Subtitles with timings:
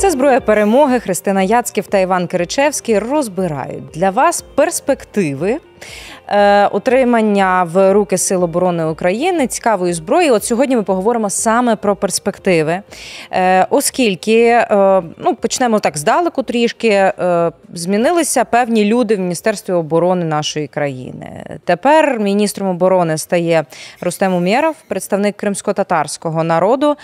[0.00, 1.00] Це зброя перемоги.
[1.00, 5.58] Христина Яцьків та Іван Киричевський розбирають для вас перспективи
[6.72, 10.30] отримання в руки Сил оборони України цікавої зброї.
[10.30, 12.80] От сьогодні ми поговоримо саме про перспективи,
[13.30, 17.12] е, оскільки е, ну почнемо так здалеку трішки.
[17.74, 21.44] Змінилися певні люди в міністерстві оборони нашої країни.
[21.64, 23.64] Тепер міністром оборони стає
[24.00, 26.96] Рустем Умєров, представник кримсько-татарського народу.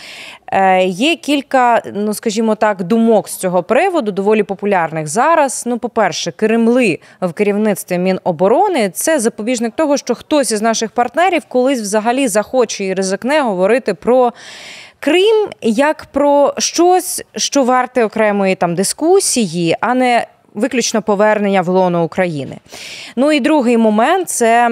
[0.84, 5.62] Є кілька, ну скажімо так, думок з цього приводу, доволі популярних зараз.
[5.66, 11.42] Ну, по перше, Кремли в керівництві Міноборони це запобіжник того, що хтось із наших партнерів
[11.48, 14.32] колись взагалі захоче і ризикне говорити про.
[15.00, 22.04] Крим як про щось, що варте окремої там дискусії, а не виключно повернення в лоно
[22.04, 22.56] України.
[23.16, 24.68] Ну і другий момент це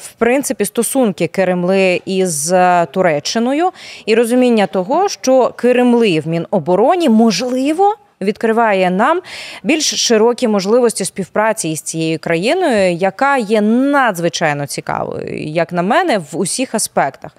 [0.00, 3.70] в принципі стосунки Кремли із е, Туреччиною
[4.06, 9.20] і розуміння того, що Кремли в Мінобороні можливо відкриває нам
[9.62, 16.36] більш широкі можливості співпраці із цією країною, яка є надзвичайно цікавою, як на мене, в
[16.36, 17.30] усіх аспектах.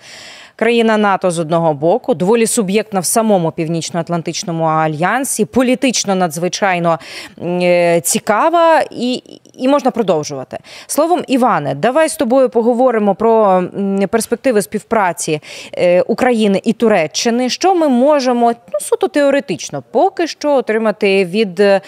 [0.59, 6.99] Країна НАТО з одного боку, доволі суб'єктна в самому північно-атлантичному альянсі, політично надзвичайно
[7.41, 9.23] е, цікава і
[9.59, 10.57] і можна продовжувати.
[10.87, 13.63] Словом, Іване, давай з тобою поговоримо про
[14.09, 15.41] перспективи співпраці
[15.73, 17.49] е, України і Туреччини.
[17.49, 21.81] Що ми можемо ну суто теоретично поки що отримати від е,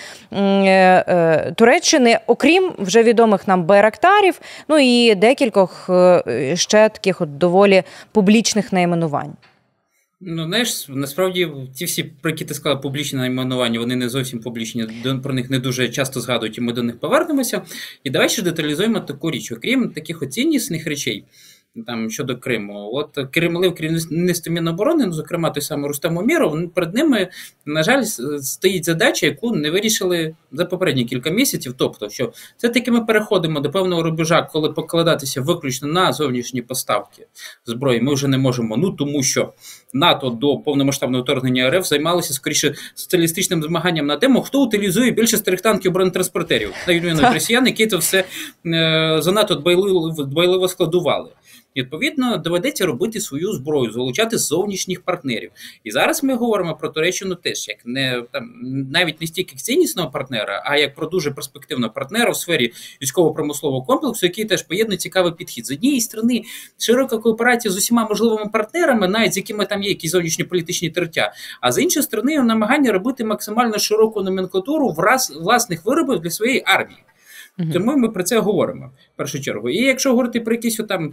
[1.55, 5.89] Туреччини, окрім вже відомих нам байрактарів, ну і декількох
[6.53, 9.37] ще таких от доволі публічних публічних найменувань?
[10.23, 14.87] Ну, знаєш, насправді ті всі, про які ти сказала, публічні найменування, вони не зовсім публічні,
[15.23, 17.61] про них не дуже часто згадують, і ми до них повернемося.
[18.03, 21.23] І давай ще деталізуємо таку річ, окрім таких оціннісних речей
[21.87, 22.89] там щодо Криму.
[22.93, 27.27] От Кремли в керівництві Міноборони, ну, зокрема той самий Рустам Уміров, перед ними,
[27.65, 28.03] на жаль,
[28.41, 31.73] стоїть задача, яку не вирішили за попередні кілька місяців.
[31.77, 37.27] Тобто, що це таки ми переходимо до певного рубежа, коли покладатися виключно на зовнішні поставки
[37.65, 38.01] зброї.
[38.01, 38.77] Ми вже не можемо.
[38.77, 39.53] Ну тому що
[39.93, 45.61] НАТО до повномасштабного вторгнення РФ займалося скоріше соціалістичним змаганням на тему, хто утилізує більше старих
[45.61, 48.23] танків бронетранспортерів, на відміну від росіян, які це все
[48.65, 51.29] е, занадто дбайливо, дбайливо складували.
[51.75, 55.51] Відповідно, доведеться робити свою зброю, залучати зовнішніх партнерів.
[55.83, 58.49] І зараз ми говоримо про Туреччину теж як не там
[58.91, 64.25] навіть не стільки ціннісного партнера, а як про дуже перспективного партнера в сфері військово-промислового комплексу,
[64.25, 65.67] який теж поєднує цікавий підхід.
[65.67, 66.43] З однієї сторони,
[66.77, 71.71] широка кооперація з усіма можливими партнерами, навіть з якими там є якісь зовнішньополітичні тертя, а
[71.71, 76.99] з іншої сторони, намагання робити максимально широку номенклатуру враз власних виробів для своєї армії.
[77.73, 79.69] Тому ми про це говоримо в першу чергу.
[79.69, 81.11] І якщо говорити про якісь там,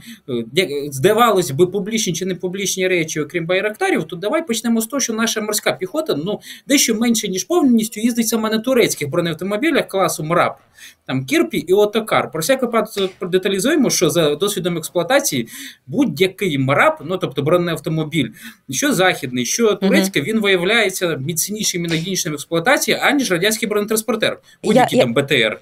[0.59, 5.01] е, здавалось би, публічні чи не публічні речі, окрім байрактарів, то давай почнемо з того,
[5.01, 10.25] що наша морська піхота ну, дещо менше, ніж повністю їздить саме на турецьких бронеавтомобілях класу
[10.25, 10.59] МРАП,
[11.07, 12.31] там Кірпі і Отокар.
[12.31, 15.49] Про всяк випадок продеталізуємо, що за досвідом експлуатації
[15.87, 18.29] будь-який МРАП, ну тобто бронеавтомобіль,
[18.71, 25.01] що західний, що турецький, він виявляється міцнішим і надійнішим в експлуатації, аніж радянський бронетранспортер, будь-який
[25.01, 25.61] там БТР.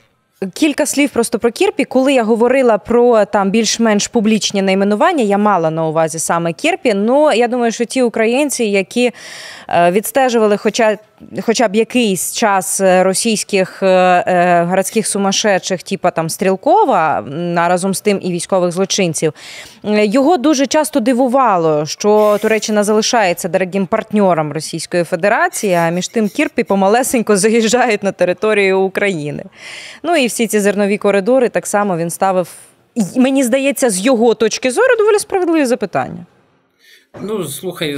[0.55, 1.85] Кілька слів просто про Кірпі.
[1.85, 6.95] Коли я говорила про там більш-менш публічні найменування, я мала на увазі саме Кірпі.
[6.95, 9.13] Ну я думаю, що ті українці, які
[9.69, 10.99] е, відстежували, хоча
[11.43, 17.25] хоча б якийсь час е, російських е, е, городських сумасшедших, типа там Стрілкова,
[17.57, 19.33] а разом з тим і військових злочинців,
[19.85, 26.65] його дуже часто дивувало, що Туреччина залишається дорогим партнером Російської Федерації, а між тим Кірпі
[26.65, 29.45] помалесенько заїжджають на територію України.
[30.03, 32.49] Ну і всі ці зернові коридори так само він ставив.
[33.17, 36.27] Мені здається, з його точки зору доволі справедливі запитання.
[37.23, 37.97] Ну, слухай,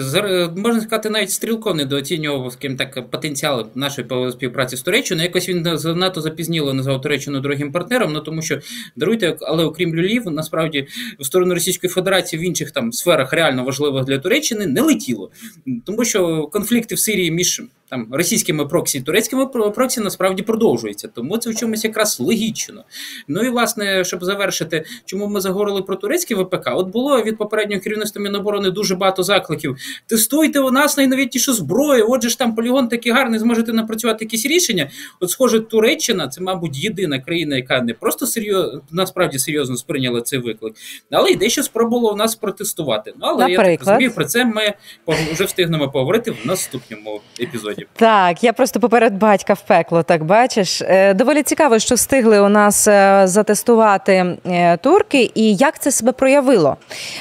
[0.56, 5.26] можна сказати, навіть стрілко недооцінював скажімо так потенціал нашої співпраці з Туреччиною.
[5.26, 8.12] Якось він занадто запізніло назвав Туреччину другим партнером.
[8.12, 8.58] Ну тому що
[8.96, 10.86] даруйте, але окрім люлів, насправді
[11.18, 15.30] в сторону Російської Федерації в інших там сферах реально важливих для Туреччини не летіло,
[15.84, 21.08] тому що конфлікти в Сирії між там російськими проксі турецькими проксі насправді продовжується.
[21.08, 22.84] Тому це в чомусь якраз логічно.
[23.28, 26.70] Ну і власне, щоб завершити, чому ми заговорили про турецьке ВПК?
[26.74, 29.76] От було від попереднього керівництва Міноборони дуже багато закликів.
[30.06, 32.06] Тестуйте у нас найновітнішу зброю.
[32.08, 34.90] Отже ж там полігон такий гарний, зможете напрацювати якісь рішення.
[35.20, 40.38] От, схоже, Туреччина це, мабуть, єдина країна, яка не просто серйозно насправді серйозно сприйняла цей
[40.38, 40.74] виклик,
[41.10, 43.12] але й дещо спробувала у нас протестувати.
[43.16, 43.68] Ну але Наприклад?
[43.70, 44.74] я так розумію, про це ми
[45.32, 47.77] вже встигнемо поговорити в наступному епізоді.
[47.78, 47.88] Епізодів.
[47.96, 50.82] Так, я просто поперед батька в пекло, так бачиш.
[50.82, 56.12] Е, доволі цікаво, що встигли у нас е, затестувати е, турки і як це себе
[56.12, 56.76] проявило.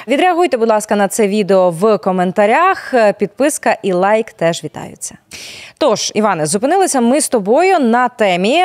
[0.07, 2.93] Відреагуйте, будь ласка, на це відео в коментарях.
[3.19, 5.17] Підписка і лайк теж вітаються.
[5.77, 8.63] Тож, Іване, зупинилися ми з тобою на темі,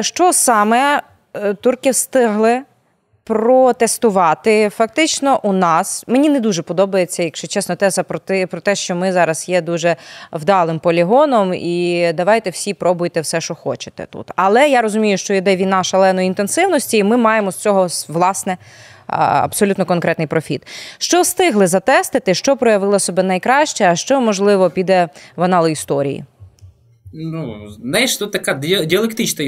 [0.00, 1.02] що саме
[1.60, 2.62] турки встигли
[3.24, 4.68] протестувати.
[4.68, 8.94] Фактично, у нас мені не дуже подобається, якщо чесно, теза про те, про те, що
[8.94, 9.96] ми зараз є дуже
[10.32, 14.30] вдалим полігоном, і давайте всі пробуйте все, що хочете тут.
[14.36, 18.56] Але я розумію, що йде війна шаленої інтенсивності, і ми маємо з цього власне.
[19.06, 20.66] Абсолютно конкретний профіт.
[20.98, 26.24] Що встигли затестити, що проявило себе найкраще, а що можливо піде в анали історії?
[27.16, 28.54] Ну, знаєш, тут така
[28.86, 29.44] діалектична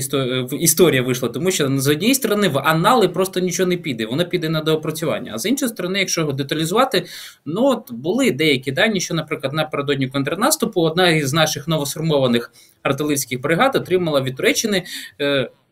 [0.60, 4.48] історія вийшла, тому що з однієї сторони в анали просто нічого не піде, воно піде
[4.48, 5.32] на доопрацювання.
[5.34, 7.06] А з іншої сторони, якщо його деталізувати,
[7.44, 12.52] ну от були деякі дані, що, наприклад, напередодні контрнаступу одна із наших новосформованих
[12.82, 14.82] артилерійських бригад отримала від Туреччини.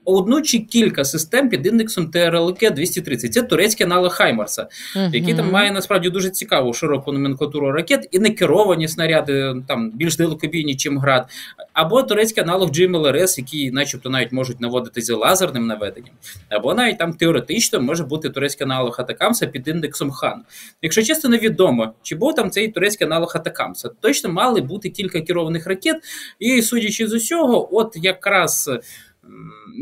[0.04, 3.34] Одну чи кілька систем під індексом TRLG 230.
[3.34, 4.66] Це турецький аналог Хаймарса,
[4.96, 5.14] uh-huh.
[5.14, 10.16] який там має насправді дуже цікаву широку номенклатуру ракет і не керовані снаряди, там більш
[10.16, 11.28] далекобійні, чим град,
[11.72, 16.14] або турецький аналог GMLRS, які, начебто, навіть можуть наводитися лазерним наведенням,
[16.48, 20.42] або навіть там теоретично може бути турецький аналог Атакамса під індексом Хан.
[20.82, 25.66] Якщо чесно, невідомо, чи був там цей турецький аналог Атакамса, точно мали бути кілька керованих
[25.66, 25.96] ракет,
[26.38, 28.70] і судячи з усього, от якраз.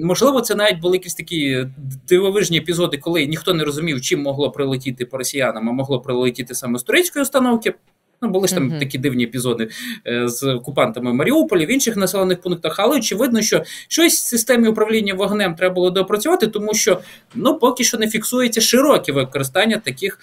[0.04, 1.66] Можливо, це навіть були якісь такі
[2.08, 6.78] дивовижні епізоди, коли ніхто не розумів, чим могло прилетіти по росіянам, а могло прилетіти саме
[6.78, 7.74] з турецької установки.
[8.22, 8.78] Ну, були ж там uh-huh.
[8.78, 9.68] такі дивні епізоди
[10.06, 14.68] е, з окупантами в Маріуполі, в інших населених пунктах, але очевидно, що щось в системі
[14.68, 17.00] управління вогнем треба було допрацювати, тому що
[17.34, 20.18] ну, поки що не фіксується широке використання таких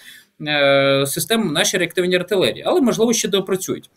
[0.48, 3.89] е, систем в нашій реактивній артилерії, але можливо ще допрацюють.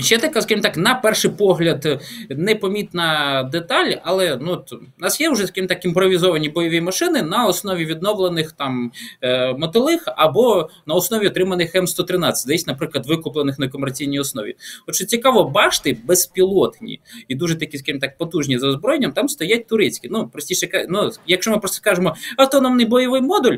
[0.00, 5.30] Ще така, скажімо так, на перший погляд, непомітна деталь, але ну, от, у нас є
[5.30, 8.92] вже скажімо так, імпровізовані бойові машини на основі відновлених там
[9.22, 14.56] е, мотилих або на основі отриманих М113, десь, наприклад, викуплених на комерційній основі.
[14.86, 19.66] От що цікаво, башти безпілотні і дуже такі, скажімо так, потужні за озброєнням, там стоять
[19.66, 20.08] турецькі.
[20.10, 23.56] Ну, простіше ну, якщо ми просто кажемо автономний бойовий модуль,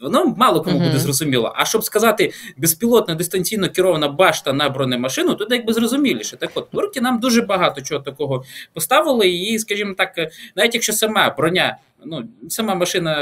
[0.00, 0.84] воно мало кому uh-huh.
[0.86, 1.52] буде зрозуміло.
[1.56, 6.36] А щоб сказати безпілотна дистанційно керована башта на бронемашину, то якби зрозуміліше.
[6.36, 10.10] Так от турки нам дуже багато чого такого поставили, і, скажімо так,
[10.56, 13.16] навіть якщо сама броня, ну сама машина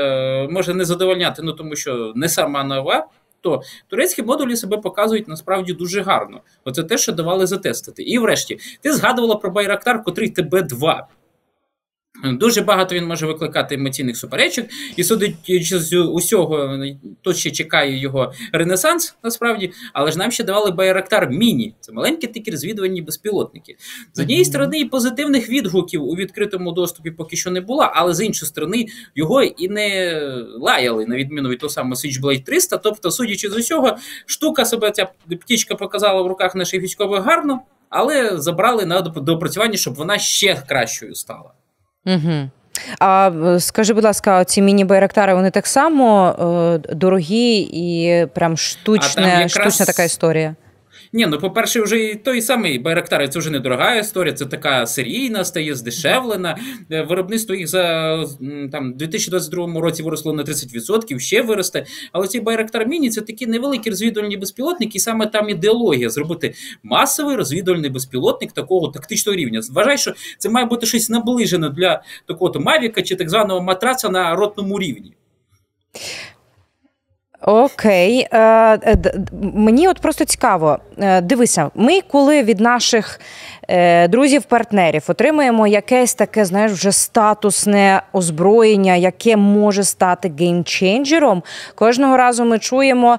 [0.51, 3.07] може не задовольняти, ну тому що не сама нова.
[3.43, 6.41] То турецькі модулі себе показують насправді дуже гарно.
[6.65, 8.03] Оце те, що давали затестити.
[8.03, 11.01] І врешті, ти згадувала про Байрактар, котрий ТБ-2.
[12.25, 16.79] Дуже багато він може викликати емоційних суперечок, і судячи з усього,
[17.23, 21.75] тут ще чекає його ренесанс, насправді, але ж нам ще давали Байрактар Міні.
[21.81, 23.77] Це маленькі такі розвідувальні безпілотники.
[24.13, 28.25] З однієї сторони, і позитивних відгуків у відкритому доступі поки що не було, але з
[28.25, 30.21] іншої сторони, його і не
[30.59, 32.77] лаяли, на відміну від того самого Switchblade 300.
[32.77, 33.97] Тобто, судячи з усього,
[34.27, 35.09] штука себе ця
[35.41, 41.15] птічка показала в руках наших військових гарно, але забрали на допрацювання, щоб вона ще кращою
[41.15, 41.53] стала.
[42.07, 42.49] Угу.
[42.99, 43.31] А
[43.61, 46.29] скажи, будь ласка, ці міні-байрактари, вони так само
[46.89, 49.51] е, дорогі і прям штучне, якраз...
[49.51, 50.55] штучна така історія.
[51.13, 54.87] Ні, ну по-перше, вже і той самий Байрактар, це вже не дорога історія, це така
[54.87, 56.59] серійна, стає здешевлена.
[56.91, 58.25] Е, виробництво їх за
[58.73, 61.87] там 2022 році виросло на 30%, ще виросте.
[62.13, 67.37] Але ці Байрактар Міні це такі невеликі розвідувальні безпілотники, і саме там ідеологія зробити масовий
[67.37, 69.61] розвідувальний безпілотник такого тактичного рівня.
[69.71, 74.35] Вважай, що це має бути щось наближене для такого Мавіка чи так званого матраца на
[74.35, 75.13] ротному рівні.
[77.43, 78.97] Окей, Е, е
[79.55, 80.79] мені от просто цікаво.
[80.99, 83.21] Е, дивися, ми коли від наших
[83.69, 91.43] е, друзів-партнерів отримуємо якесь таке, знаєш, вже статусне озброєння, яке може стати геймченджером,
[91.75, 93.19] кожного разу ми чуємо.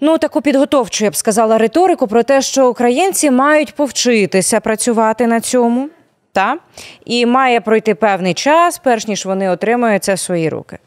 [0.00, 5.40] Ну, таку підготовчу, я б сказала, риторику про те, що українці мають повчитися працювати на
[5.40, 5.88] цьому,
[6.32, 6.56] та?
[7.04, 10.78] і має пройти певний час, перш ніж вони отримують це в свої руки.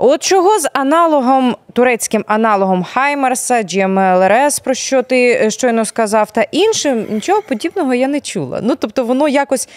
[0.00, 6.42] От чого з аналогом, турецьким аналогом Хаймерса, GMLRS, про що ти е, щойно сказав, та
[6.42, 8.60] іншим нічого подібного я не чула.
[8.62, 9.68] Ну тобто, воно якось.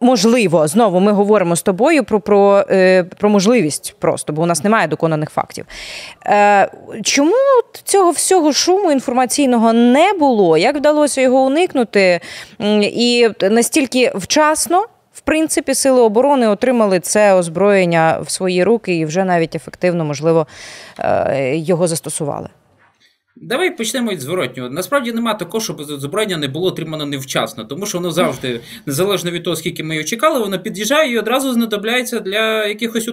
[0.00, 4.64] Можливо, знову ми говоримо з тобою про про, е, про можливість просто, бо у нас
[4.64, 5.66] немає доконаних фактів.
[6.26, 6.70] Е,
[7.02, 7.34] Чому
[7.84, 10.56] цього всього шуму інформаційного не було?
[10.56, 12.20] Як вдалося його уникнути?
[12.82, 19.24] І настільки вчасно, в принципі, сили оборони отримали це озброєння в свої руки і вже
[19.24, 20.46] навіть ефективно, можливо,
[20.98, 22.48] е, його застосували.
[23.36, 24.70] Давай почнемо від зворотнього.
[24.70, 29.44] Насправді немає такого, щоб зображення не було отримано невчасно, тому що воно завжди, незалежно від
[29.44, 33.10] того, скільки ми його чекали, воно під'їжджає і одразу знадобляється для якихось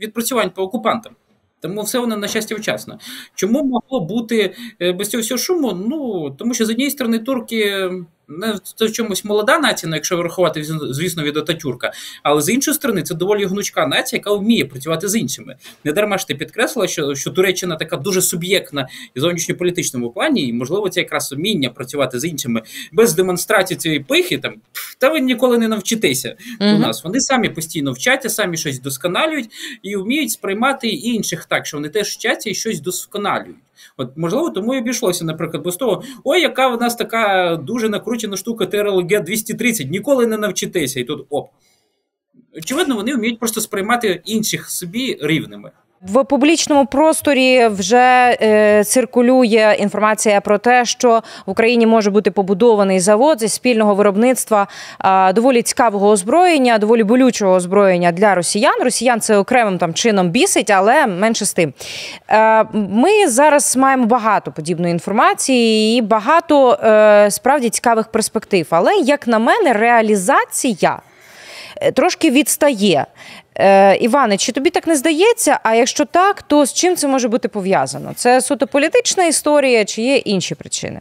[0.00, 1.12] відпрацювань по окупантам.
[1.60, 2.98] Тому все воно на щастя вчасно.
[3.34, 5.72] Чому могло бути е, без цього всього шуму?
[5.72, 7.90] Ну тому що з однієї сторони турки
[8.76, 11.92] це в чомусь молода нація, ну, якщо врахувати, звісно, від Ататюрка.
[12.22, 15.56] Але з іншої сторони, це доволі гнучка нація, яка вміє працювати з іншими.
[15.84, 20.52] Не дарма ж ти підкреслила, що що Туреччина така дуже суб'єктна і зовнішньополітичному плані, і
[20.52, 24.38] можливо, це якраз уміння працювати з іншими без демонстрації цієї пихи.
[24.38, 24.54] Там
[24.98, 26.76] та ви ніколи не навчитеся mm-hmm.
[26.76, 27.04] у нас.
[27.04, 29.50] Вони самі постійно вчаться, самі щось досконалюють
[29.82, 33.56] і вміють сприймати інших так, що вони теж вчаться і щось досконалюють.
[33.96, 38.19] От можливо, тому і обійшлося, наприклад, без того, ой, яка в нас така дуже накручена
[38.36, 41.00] штука TRLG 230, ніколи не навчитися.
[41.00, 41.50] І тут оп.
[42.56, 45.70] Очевидно, вони вміють просто сприймати інших собі рівними.
[46.02, 53.00] В публічному просторі вже е, циркулює інформація про те, що в Україні може бути побудований
[53.00, 54.66] завод зі спільного виробництва
[55.04, 58.74] е, доволі цікавого озброєння, доволі болючого озброєння для росіян.
[58.84, 61.72] Росіян це окремим там чином бісить, але менше з тим.
[62.28, 68.66] Е, ми зараз маємо багато подібної інформації і багато е, справді цікавих перспектив.
[68.70, 71.00] Але як на мене, реалізація.
[71.80, 73.06] Е, трошки відстає.
[73.54, 75.60] Е, Іване, чи тобі так не здається?
[75.62, 78.12] А якщо так, то з чим це може бути пов'язано?
[78.16, 81.00] Це суто політична історія, чи є інші причини?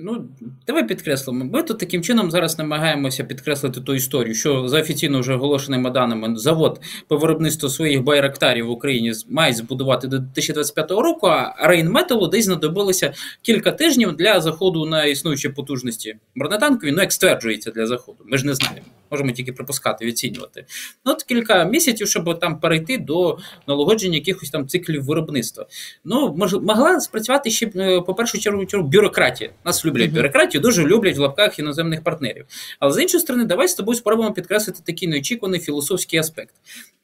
[0.00, 0.24] Ну,
[0.66, 1.44] давай підкреслимо.
[1.44, 6.36] Ми тут таким чином зараз намагаємося підкреслити ту історію, що за офіційно вже оголошеними даними
[6.36, 12.44] завод по виробництву своїх байрактарів в Україні має збудувати до 2025 року, а Рейнметалу десь
[12.44, 13.12] знадобилося
[13.42, 18.18] кілька тижнів для заходу на існуючі потужності бронетанкові, ну як стверджується для заходу.
[18.24, 20.64] Ми ж не знаємо можемо тільки припускати, відцінювати.
[21.04, 23.38] Ну, от кілька місяців, щоб там перейти до
[23.68, 25.66] налагодження якихось там циклів виробництва.
[26.04, 29.50] Ну, мож, могла спрацювати ще е, по першу чергу бюрократія.
[29.64, 30.14] Нас люблять mm-hmm.
[30.14, 32.44] бюрократію, дуже люблять в лапках іноземних партнерів.
[32.80, 36.54] Але з іншої сторони, давай з тобою спробуємо підкреслити такий неочікуваний філософський аспект.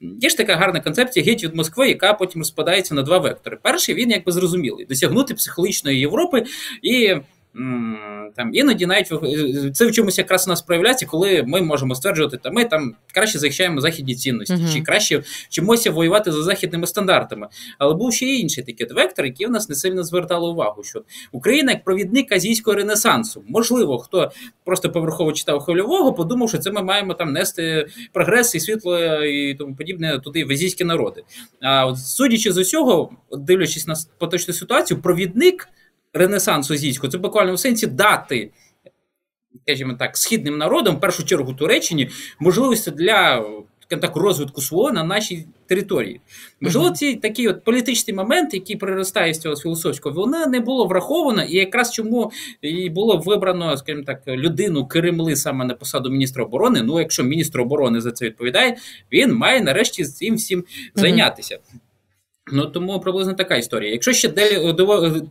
[0.01, 3.59] Є ж така гарна концепція геть від Москви, яка потім розпадається на два вектори.
[3.63, 6.45] Перший він якби зрозумілий досягнути психологічної Європи
[6.83, 7.17] і
[8.37, 9.13] там Іноді навіть
[9.77, 13.39] це в чомусь якраз у нас проявляється, коли ми можемо стверджувати, що ми там краще
[13.39, 14.75] захищаємо західні цінності, uh-huh.
[14.75, 17.49] чи краще вчимося воювати за західними стандартами.
[17.79, 20.83] Але був ще й інший такий вектор, який в нас не сильно звертали увагу.
[20.83, 24.31] Що Україна як провідник азійського ренесансу, можливо, хто
[24.65, 29.55] просто поверхово читав хвильового, подумав, що це ми маємо там нести прогрес і світло і
[29.55, 31.23] тому подібне туди в азійські народи.
[31.61, 35.69] А от судячи з усього, дивлячись на поточну ситуацію, провідник
[36.13, 38.51] ренесансу азійського, це буквально в сенсі дати,
[39.63, 42.11] скажімо так, східним народам, в першу чергу Туреччині,
[42.41, 43.45] можливості для
[43.89, 46.21] так, розвитку свого на нашій території.
[46.61, 51.43] Можливо, ці такий от політичний момент, який приростає з цього філософського, вона не було враховано,
[51.45, 56.83] і якраз чому і було вибрано, скажімо так, людину Кремли саме на посаду міністра оборони.
[56.83, 58.77] Ну, якщо міністр оборони за це відповідає,
[59.13, 61.59] він має нарешті з цим всім зайнятися.
[62.53, 63.93] Ну тому приблизно така історія.
[63.93, 64.75] Якщо ще далі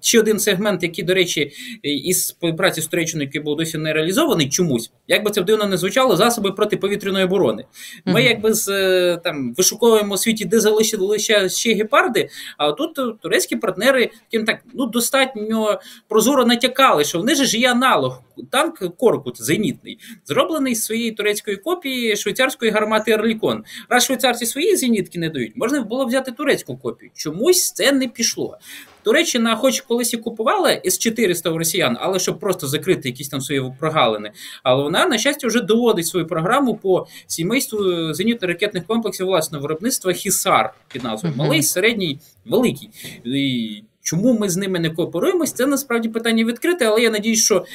[0.02, 1.52] ще один сегмент, який, до речі,
[1.84, 5.78] із співпраці з Туреччиною, який був досі не реалізований, чомусь, як би це дивно не
[5.78, 7.66] звучало, засоби протиповітряної оборони.
[8.06, 8.28] Ми mm-hmm.
[8.28, 12.30] якби з е, там вишуковуємо у світі, де залишили ще, ще гепарди.
[12.58, 17.72] А тут турецькі партнери таким так ну достатньо прозоро натякали, що в них ж є
[17.72, 18.22] аналог.
[18.52, 23.64] Танк Коркут зенітний, зроблений з своєї турецької копії швейцарської гармати Ерлікон.
[23.90, 27.07] Раз швейцарці свої зенітки не дають, можна було взяти турецьку копію.
[27.16, 28.58] Чомусь це не пішло.
[29.04, 33.42] Туреччина, хоч колись і купувала с 400 у росіян, але щоб просто закрити якісь там
[33.42, 34.32] свої прогалини.
[34.64, 37.80] Але вона, на щастя, вже доводить свою програму по сімейству
[38.12, 42.90] зенітно-ракетних комплексів власного виробництва Хісар під назвою Малий, середній, великий.
[43.26, 45.52] І Чому ми з ними не кооперуємось?
[45.52, 47.66] Це насправді питання відкрите, але я надію, що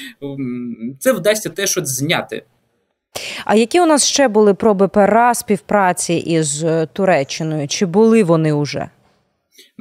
[0.99, 2.43] це вдасться теж от зняти.
[3.45, 7.69] А які у нас ще були проби пера співпраці із е, Туреччиною?
[7.69, 8.89] Чи були вони уже?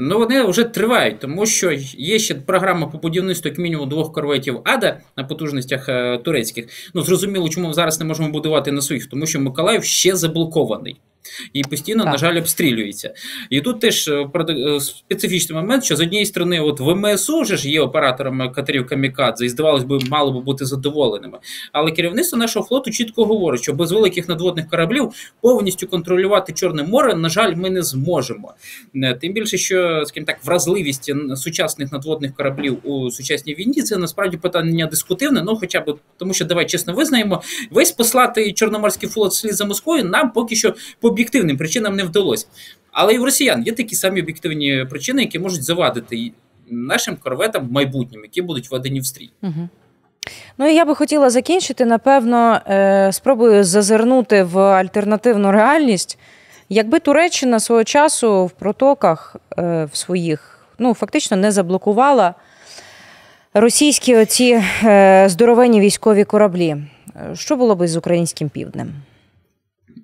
[0.03, 4.61] Ну, вони вже тривають, тому що є ще програма по будівництву як мінімум двох корветів
[4.63, 6.65] Ада на потужностях е, турецьких.
[6.93, 10.99] Ну зрозуміло, чому ми зараз не можемо будувати на своїх, тому що Миколаїв ще заблокований
[11.53, 12.13] і постійно, так.
[12.13, 13.13] на жаль, обстрілюється.
[13.49, 17.69] І тут теж е, е, специфічний момент, що з однієї сторони, от ВМСУ вже ж
[17.69, 21.37] є операторами катерів Камікадзе, і здавалось би, мало би бути задоволеними.
[21.71, 25.09] Але керівництво нашого флоту чітко говорить, що без великих надводних кораблів
[25.41, 28.53] повністю контролювати Чорне море, на жаль, ми не зможемо.
[28.95, 34.37] Е, тим більше, що скажімо так, вразливість сучасних надводних кораблів у сучасній війні це насправді
[34.37, 39.55] питання дискутивне, ну хоча б тому, що давай чесно визнаємо, весь послати Чорноморський флот слід
[39.55, 42.47] за Москвою нам поки що по об'єктивним причинам не вдалося.
[42.91, 46.31] Але і в росіян є такі самі об'єктивні причини, які можуть завадити
[46.69, 49.29] нашим корветам майбутнім, які будуть введені в стрій.
[49.41, 49.69] Угу.
[50.57, 56.17] Ну і я би хотіла закінчити, напевно, е, спробую зазирнути в альтернативну реальність.
[56.69, 62.33] Якби Туреччина свого часу в протоках е, в своїх ну, фактично не заблокувала
[63.53, 66.77] російські оці е, здоровенні військові кораблі,
[67.33, 68.93] що було б з українським півднем?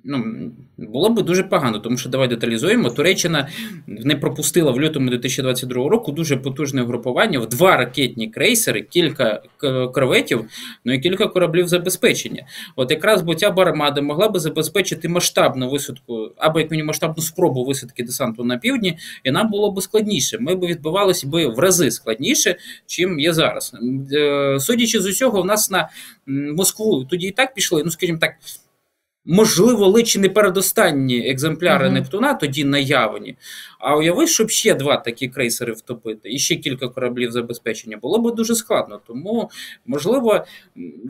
[0.07, 2.89] Ну, було б дуже погано, тому що давай деталізуємо.
[2.89, 3.47] Туреччина
[3.87, 9.41] не пропустила в лютому 2022 року дуже потужне угрупування в два ракетні крейсери, кілька
[9.93, 10.45] корветів,
[10.85, 12.45] ну і кілька кораблів забезпечення.
[12.75, 17.65] От якраз бо ця бармада могла би забезпечити масштабну висадку, або як мінімум масштабну спробу
[17.65, 20.37] висадки десанту на півдні, і нам було б складніше.
[20.39, 23.73] Ми б відбивалися би в рази складніше, чим є зараз.
[24.11, 25.89] Е, судячи з усього, у нас на
[26.27, 28.31] Москву тоді і так пішли, ну скажімо так
[29.27, 31.91] можливо, лише не передостанні екземпляри uh-huh.
[31.91, 33.37] Нептуна тоді наявні.
[33.79, 38.35] А уяви, щоб ще два такі крейсери втопити, і ще кілька кораблів забезпечення, було б
[38.35, 38.99] дуже складно.
[39.07, 39.49] Тому,
[39.85, 40.45] можливо,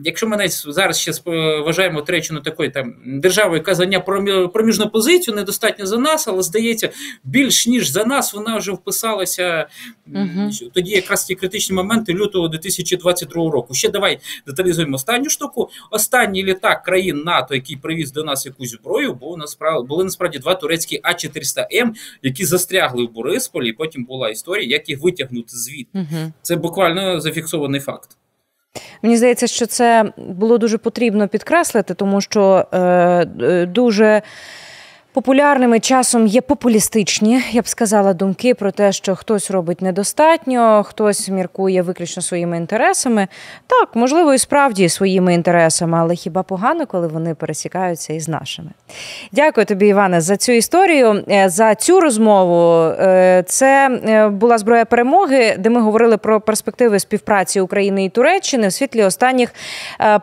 [0.04, 1.12] якщо ми навіть зараз ще
[1.60, 4.04] вважаємо Туреччину такою там державою, яка зайняла
[4.48, 6.90] проміжну позицію, недостатньо за нас, але здається,
[7.24, 9.68] більш ніж за нас вона вже вписалася
[10.12, 10.70] uh-huh.
[10.74, 13.74] тоді, якраз ті критичні моменти лютого 2022 року.
[13.74, 15.70] Ще давай деталізуємо останню штуку.
[15.90, 20.54] Останній літак країн НАТО, який привіз до нас якусь зброю, бо насправді були насправді два
[20.54, 25.48] турецькі А 400 М, які застрягли в Борисполі, і потім була історія, як їх витягнути
[25.48, 25.98] звідти.
[25.98, 26.32] Угу.
[26.42, 28.10] Це буквально зафіксований факт.
[29.02, 32.78] Мені здається, що це було дуже потрібно підкреслити, тому що е,
[33.40, 34.22] е дуже.
[35.18, 41.28] Популярними часом є популістичні, я б сказала, думки про те, що хтось робить недостатньо, хтось
[41.28, 43.28] міркує виключно своїми інтересами.
[43.66, 48.70] Так, можливо, і справді своїми інтересами, але хіба погано, коли вони пересікаються із нашими?
[49.32, 52.84] Дякую тобі, Іване, за цю історію, е, за цю розмову.
[52.84, 58.68] Е, це е, була зброя перемоги, де ми говорили про перспективи співпраці України і Туреччини
[58.68, 59.54] в світлі останніх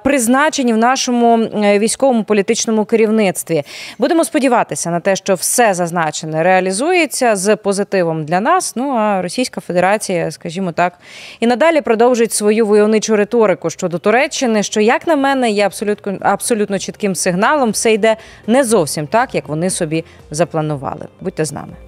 [0.04, 3.64] призначень в нашому військовому політичному керівництві.
[4.00, 8.75] Будемо сподіватися сподіватися на те, що все зазначене реалізується з позитивом для нас.
[8.75, 11.00] Ну а Російська Федерація, скажімо так,
[11.39, 16.80] і надалі продовжить свою войовничу риторику щодо Туреччини, що, як на мене, є абсолютно абсолютно
[16.80, 17.72] чітким сигналом.
[17.72, 21.07] Все йде не зовсім так, як вони собі запланували.
[21.22, 21.85] Будьте з нами.